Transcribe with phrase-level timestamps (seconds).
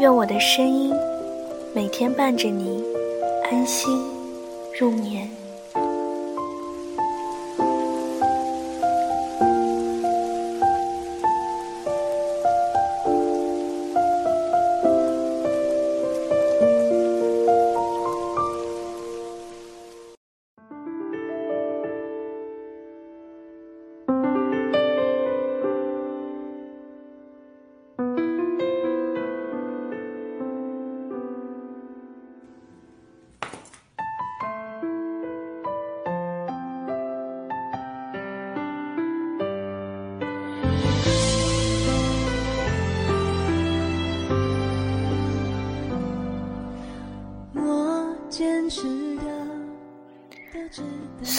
[0.00, 0.92] 愿我的声音
[1.72, 2.82] 每天伴着你
[3.44, 3.88] 安心
[4.76, 5.43] 入眠。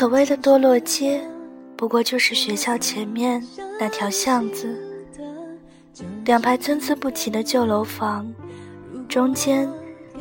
[0.05, 1.19] 所谓的堕落街，
[1.75, 3.43] 不过就是学校前面
[3.79, 4.79] 那条巷子，
[6.25, 8.31] 两排参差不齐的旧楼房，
[9.09, 9.67] 中间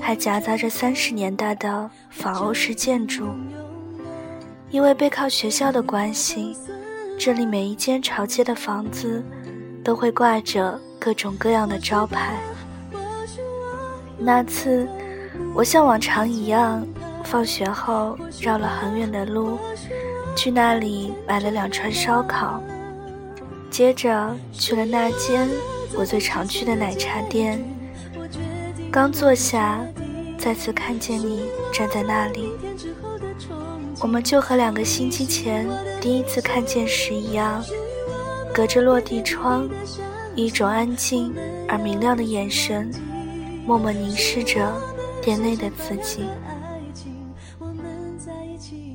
[0.00, 3.28] 还夹杂着三十年代的仿欧式建筑。
[4.70, 6.56] 因为背靠学校的关系，
[7.18, 9.22] 这里每一间朝街的房子
[9.84, 12.38] 都会挂着各种各样的招牌。
[14.16, 14.88] 那次，
[15.54, 16.82] 我像往常一样。
[17.24, 19.58] 放学后绕了很远的路，
[20.36, 22.62] 去那里买了两串烧烤，
[23.70, 25.48] 接着去了那间
[25.96, 27.62] 我最常去的奶茶店。
[28.92, 29.80] 刚坐下，
[30.38, 32.50] 再次看见你站在那里，
[34.00, 35.66] 我们就和两个星期前
[36.00, 37.64] 第一次看见时一样，
[38.54, 39.68] 隔着落地窗，
[40.36, 41.34] 一种安静
[41.68, 42.88] 而明亮的眼神，
[43.66, 44.72] 默默凝视着
[45.20, 46.26] 店内的自己。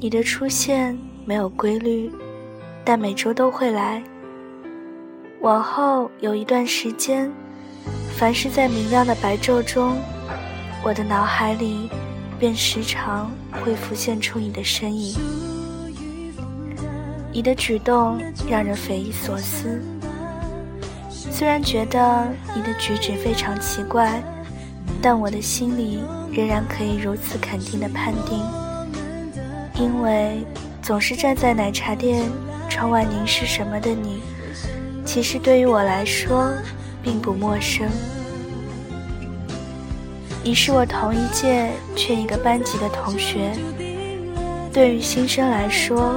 [0.02, 2.10] 你的出现没有规律，
[2.86, 4.02] 但每周都会来。
[5.42, 7.30] 往后有一段时间，
[8.16, 9.98] 凡是在明亮的白昼中，
[10.86, 11.90] 我的脑海里
[12.40, 13.30] 便时常
[13.62, 15.18] 会浮现出你的身影。
[17.34, 18.18] 你的举动
[18.50, 19.82] 让人匪夷所思，
[21.10, 24.24] 虽然觉得你的举止非常奇怪，
[25.02, 26.00] 但我的心里
[26.32, 28.42] 仍然可以如此肯定的判定。
[29.80, 30.46] 因为
[30.82, 32.30] 总是站在奶茶店
[32.70, 34.22] 窗外凝视什么的你，
[35.06, 36.52] 其实对于我来说
[37.02, 37.88] 并不陌生。
[40.44, 43.52] 你是我同一届却一个班级的同学。
[44.74, 46.14] 对于新生来说，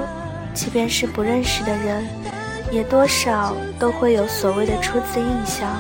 [0.53, 2.05] 即便是不认识的人，
[2.73, 5.71] 也多少都会有所谓的初次印象。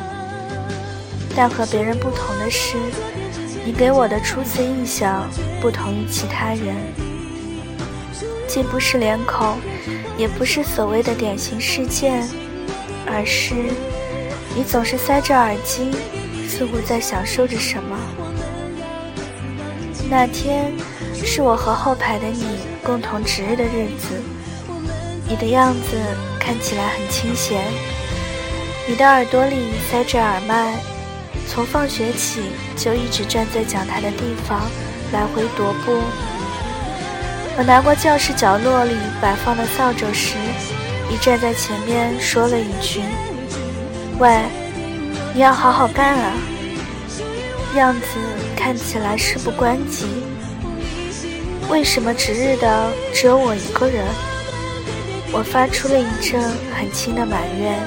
[1.34, 2.76] 但和别人不同的是，
[3.64, 5.28] 你给我的初次印象
[5.60, 6.76] 不同于其他人。
[8.46, 9.58] 既不是脸孔，
[10.18, 12.28] 也不是所谓的典型事件，
[13.06, 13.54] 而是
[14.54, 15.90] 你总是塞着耳机，
[16.48, 17.98] 似乎在享受着什么。
[20.10, 20.72] 那天
[21.24, 22.44] 是我和后排的你
[22.82, 24.20] 共同值日的日子，
[25.26, 25.96] 你的样子
[26.38, 27.64] 看起来很清闲，
[28.86, 30.74] 你的耳朵里塞着耳麦，
[31.48, 32.42] 从放学起
[32.76, 34.60] 就一直站在讲台的地方
[35.12, 35.92] 来回踱步。
[37.58, 40.36] 我拿过教室角落里摆放的扫帚时，
[41.08, 43.02] 你站在前面说了一句
[44.18, 44.40] ：“喂，
[45.34, 46.32] 你要好好干啊！”
[47.76, 48.06] 样子
[48.56, 50.06] 看起来事不关己。
[51.68, 54.04] 为什么值日的只有我一个人？
[55.30, 56.40] 我发出了一阵
[56.74, 57.78] 很轻的埋怨。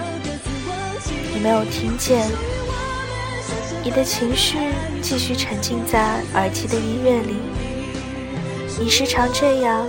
[1.33, 2.27] 你没有听见。
[3.83, 4.57] 你的情绪
[5.01, 7.35] 继续沉浸在耳机的音乐里。
[8.77, 9.87] 你时常这样，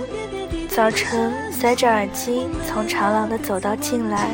[0.69, 4.29] 早晨塞着耳机从长廊的走道进来，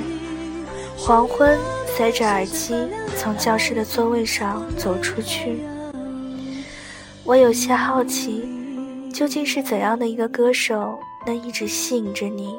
[0.96, 2.76] 黄昏塞着耳机
[3.18, 5.58] 从教室的座位上走出去。
[7.24, 8.48] 我有些好奇，
[9.12, 12.56] 究竟是怎样的一个歌手能一直吸引着你？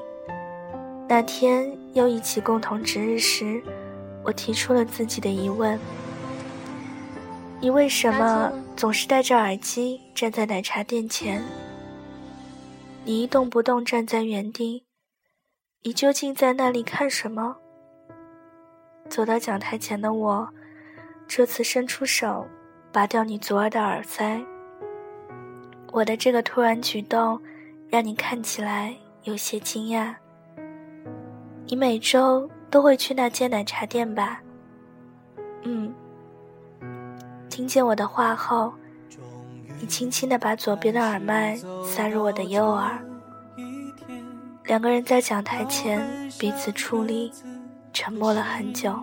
[1.08, 3.62] 那天又一起共同值日时，
[4.24, 5.78] 我提出了自己的疑问：
[7.60, 11.40] 你为什么总是戴着耳机站在奶茶店前？
[13.06, 14.86] 你一动不动站在原地，
[15.82, 17.54] 你究竟在那里看什么？
[19.10, 20.48] 走到讲台前的我，
[21.28, 22.46] 这次伸出手，
[22.90, 24.42] 拔掉你左耳的耳塞。
[25.92, 27.38] 我的这个突然举动，
[27.90, 30.14] 让你看起来有些惊讶。
[31.66, 34.40] 你每周都会去那间奶茶店吧？
[35.64, 35.94] 嗯。
[37.50, 38.72] 听见我的话后，
[39.80, 42.98] 你轻轻地把左边的耳麦塞入我的右耳。
[44.64, 46.00] 两个人在讲台前
[46.38, 47.30] 彼此矗立，
[47.92, 48.98] 沉默了很久。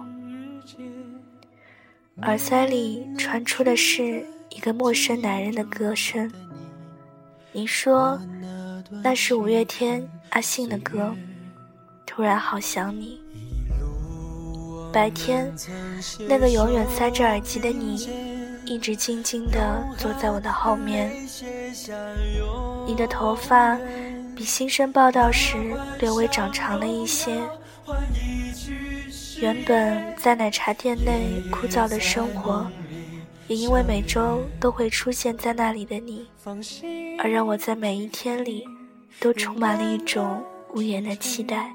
[2.23, 6.31] 耳塞里传出的是一个陌生男人的歌声。
[7.51, 8.19] 你说
[9.03, 11.13] 那是五月天阿信的歌。
[12.05, 13.21] 突然好想你。
[14.91, 15.49] 白天，
[16.27, 18.09] 那个永远塞着耳机的你，
[18.71, 21.11] 一直静静地坐在我的后面。
[22.87, 23.77] 你的头发
[24.33, 25.57] 比新生报道时
[25.99, 27.41] 略微长长了一些。
[29.41, 32.65] 原本在奶茶店内枯燥的生活，
[33.47, 36.25] 也因为每周都会出现在那里的你，
[37.19, 38.63] 而让我在每一天里
[39.19, 40.41] 都充满了一种
[40.73, 41.73] 无言的期待。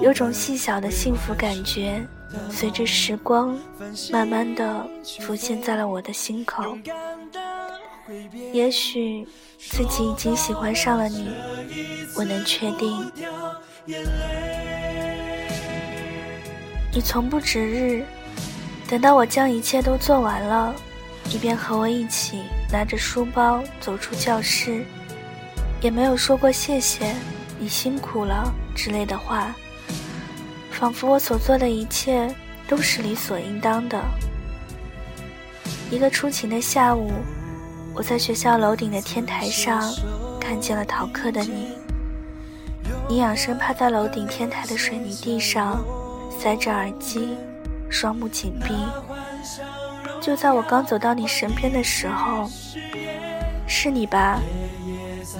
[0.00, 2.04] 有种细小的幸福感觉，
[2.50, 3.56] 随着时光
[4.10, 4.86] 慢慢的
[5.20, 6.76] 浮现在了我的心口。
[8.52, 9.26] 也许
[9.58, 11.30] 自己已经喜欢上了你，
[12.16, 13.12] 我能确定。
[16.92, 18.04] 你从不值日，
[18.88, 20.74] 等到我将一切都做完了，
[21.30, 24.84] 你便和我一起拿着书包走出教室，
[25.80, 27.14] 也没有说过谢谢，
[27.62, 29.54] 你辛苦了之类的话，
[30.72, 32.28] 仿佛我所做的一切
[32.66, 34.02] 都是理所应当的。
[35.88, 37.12] 一个出勤的下午，
[37.94, 39.94] 我在学校楼顶的天台上
[40.40, 41.68] 看见了逃课的你，
[43.08, 45.80] 你仰身趴在楼顶天台的水泥地上。
[46.40, 47.36] 塞着耳机，
[47.88, 48.74] 双目紧闭。
[50.20, 52.50] 就在我刚走到你身边的时候，
[53.68, 54.40] 是你吧？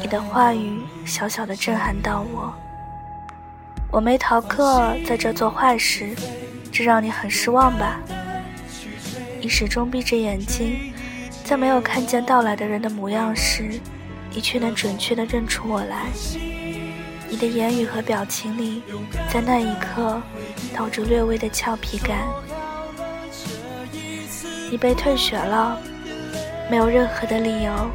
[0.01, 2.53] 你的话语小小的震撼到我。
[3.91, 6.15] 我没逃课，在这做坏事，
[6.71, 8.01] 这让你很失望吧？
[9.41, 10.93] 你始终闭着眼睛，
[11.45, 13.81] 在没有看见到来的人的模样时，
[14.31, 16.07] 你却能准确的认出我来。
[17.29, 18.83] 你的言语和表情里，
[19.31, 20.21] 在那一刻。
[20.75, 22.17] 透着略微的俏皮感。
[24.71, 25.79] 你被退学了，
[26.71, 27.91] 没有任何的理由。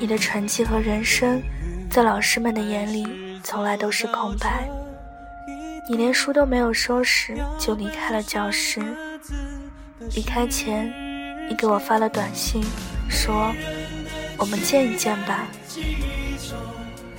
[0.00, 1.42] 你的成绩和人生，
[1.90, 4.68] 在老师们的眼里，从来都是空白。
[5.90, 8.80] 你连书都没有收拾，就离开了教室。
[10.14, 10.92] 离开前，
[11.48, 12.62] 你给我发了短信，
[13.10, 13.52] 说
[14.38, 15.48] ：“我们见一见吧。”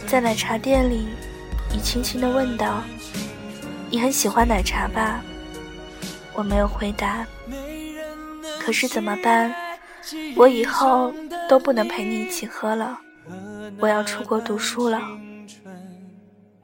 [0.07, 1.07] 在奶茶店里，
[1.71, 2.81] 你轻轻地问道。
[3.89, 5.21] 你很喜欢奶茶吧？
[6.33, 7.25] 我没有回答。
[8.59, 9.53] 可是怎么办？
[10.35, 11.13] 我以后
[11.49, 12.97] 都不能陪你一起喝了。
[13.79, 15.01] 我要出国读书了。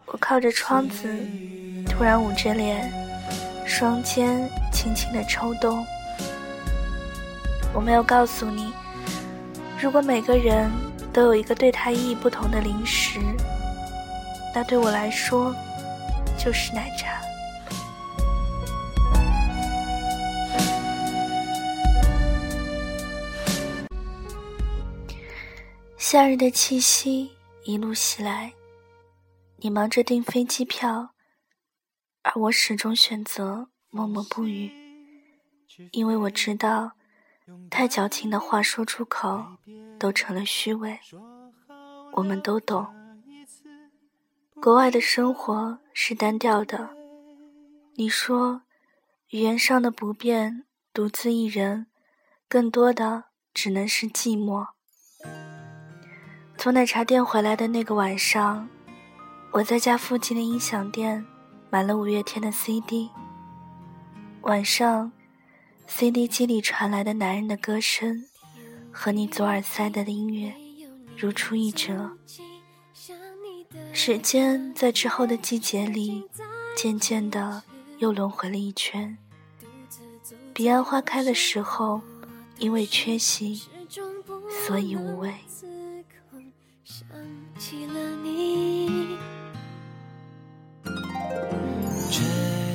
[0.06, 1.10] 我靠着窗子，
[1.90, 2.94] 突然捂着脸，
[3.66, 5.84] 双肩轻轻的抽动。
[7.74, 8.72] 我没有告诉你，
[9.82, 10.70] 如果每个人
[11.12, 13.20] 都有一个对他意义不同的零食，
[14.54, 15.54] 那对我来说。
[16.38, 17.15] 就是奶茶。
[26.08, 27.32] 夏日的气息
[27.64, 28.54] 一路袭来，
[29.58, 31.16] 你忙着订飞机票，
[32.22, 34.72] 而我始终选择默默不语，
[35.94, 36.92] 因为我知道，
[37.72, 39.44] 太矫情的话说出口
[39.98, 41.00] 都成了虚伪。
[42.14, 42.86] 我们都懂。
[44.62, 46.88] 国外的生活是单调的，
[47.96, 48.62] 你说，
[49.30, 51.88] 语言上的不便，独自一人，
[52.48, 53.24] 更多的
[53.56, 54.75] 只能是寂寞。
[56.66, 58.68] 从奶茶店回来的那个晚上，
[59.52, 61.24] 我在家附近的音响店
[61.70, 63.08] 买了五月天的 CD。
[64.42, 65.12] 晚上
[65.86, 68.26] ，CD 机里传来的男人的歌声，
[68.92, 70.56] 和你左耳塞的音乐，
[71.16, 72.18] 如出一辙。
[73.94, 76.28] 时间在之后的季节里，
[76.76, 77.62] 渐渐的
[78.00, 79.16] 又轮回了一圈。
[80.52, 82.02] 彼岸花开的时候，
[82.58, 83.62] 因为缺席，
[84.66, 85.32] 所以无味。
[87.58, 89.18] 起了你
[92.12, 92.20] 这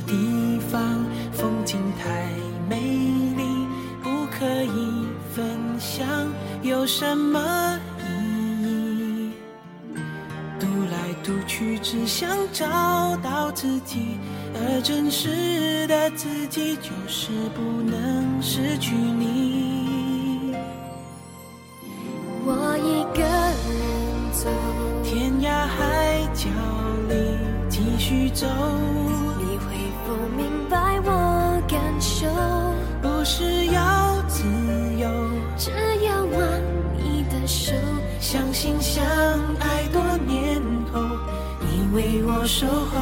[0.06, 2.30] 地方风景太
[2.66, 2.80] 美
[3.36, 3.66] 丽
[4.02, 6.06] 不可以分享
[6.62, 8.04] 有什么意
[8.62, 9.32] 义？
[10.58, 12.66] 独来独去只想找
[13.18, 14.16] 到自己
[14.54, 19.79] 而真实的自己就是不能失去你。
[28.30, 28.46] 走。
[29.38, 29.74] 你会
[30.06, 32.26] 否明白我感受？
[33.02, 34.44] 不是要自
[34.98, 35.08] 由，
[35.56, 35.70] 只
[36.04, 36.42] 要握
[36.96, 37.72] 你的手。
[38.18, 39.04] 相信相
[39.58, 40.60] 爱多年
[40.92, 41.00] 后，
[41.60, 43.00] 你为我守候，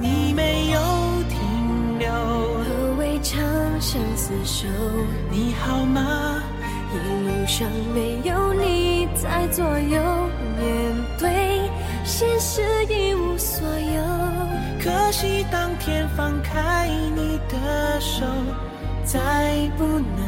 [0.00, 0.80] 你没有
[1.28, 2.10] 停留。
[2.10, 3.38] 何谓长
[3.80, 4.66] 相厮守？
[5.30, 6.42] 你好吗？
[6.92, 10.00] 一路上没有你在左右，
[10.58, 11.68] 面对
[12.04, 12.62] 现实。
[14.84, 16.86] 可惜当天放开
[17.16, 18.22] 你的手
[19.02, 20.23] 再不能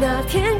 [0.00, 0.57] 那天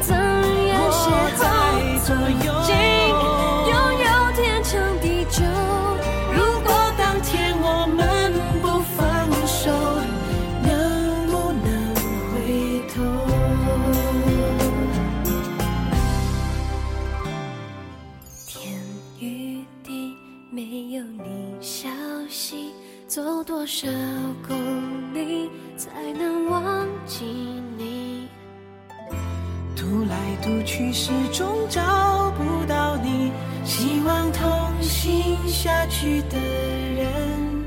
[35.51, 37.65] 下去的人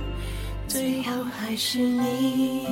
[0.68, 2.62] 最后还是你。